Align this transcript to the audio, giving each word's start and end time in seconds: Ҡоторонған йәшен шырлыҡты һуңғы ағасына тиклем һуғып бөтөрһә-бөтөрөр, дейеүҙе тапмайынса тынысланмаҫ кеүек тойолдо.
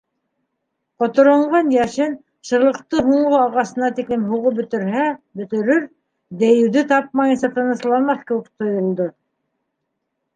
Ҡоторонған 1.01 1.67
йәшен 1.73 2.13
шырлыҡты 2.51 3.03
һуңғы 3.09 3.35
ағасына 3.41 3.89
тиклем 3.99 4.23
һуғып 4.29 4.57
бөтөрһә-бөтөрөр, 4.61 5.85
дейеүҙе 6.41 6.83
тапмайынса 6.93 7.51
тынысланмаҫ 7.59 8.25
кеүек 8.33 8.49
тойолдо. 8.65 9.07